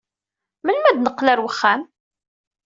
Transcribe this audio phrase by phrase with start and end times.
[0.63, 1.81] Melmi ad neqqel ɣer uxxam?